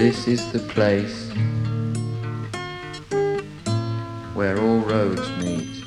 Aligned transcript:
This 0.00 0.26
is 0.26 0.50
the 0.50 0.60
place 0.60 1.30
where 4.32 4.58
all 4.58 4.78
roads 4.78 5.28
meet. 5.36 5.84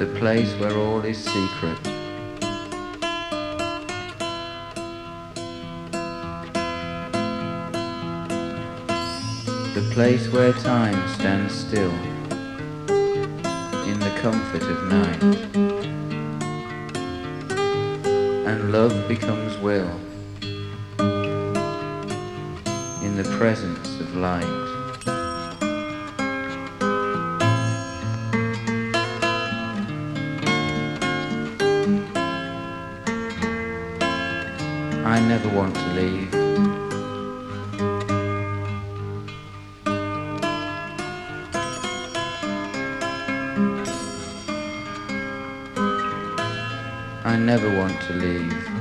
The 0.00 0.12
place 0.18 0.52
where 0.58 0.76
all 0.76 1.02
is 1.02 1.16
secret. 1.16 1.80
The 9.74 9.88
place 9.92 10.26
where 10.32 10.52
time 10.52 11.08
stands 11.10 11.54
still 11.54 11.94
in 13.86 14.00
the 14.00 14.12
comfort 14.20 14.64
of 14.64 14.78
night. 14.88 15.22
And 18.48 18.72
love 18.72 19.06
becomes 19.06 19.56
will 19.58 19.96
in 23.16 23.22
the 23.22 23.36
presence 23.36 24.00
of 24.00 24.16
light. 24.16 24.42
I 35.04 35.20
never 35.28 35.48
want 35.50 35.76
to 35.76 35.88
leave. 35.92 36.34
I 47.24 47.36
never 47.36 47.78
want 47.78 48.00
to 48.08 48.12
leave. 48.14 48.73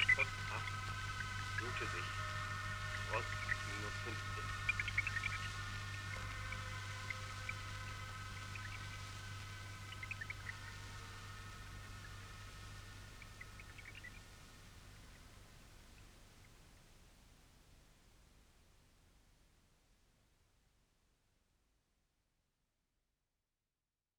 Schritt 0.00 0.26
macht, 0.48 0.72
gute 1.58 1.84
sich. 1.90 2.09